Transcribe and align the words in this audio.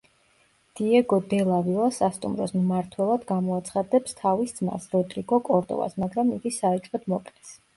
დიეგო 0.77 1.19
დელ 1.33 1.51
ავილა 1.57 1.89
სასტუმროს 1.97 2.55
მმართველად 2.57 3.27
გამოაცხადებს 3.33 4.17
თავის 4.23 4.57
ძმას 4.61 4.89
როდრიგო 4.97 5.41
კორდოვას, 5.51 5.97
მაგრამ 6.07 6.33
იგი 6.41 6.55
საეჭვოდ 6.57 7.07
მოკლეს. 7.15 7.55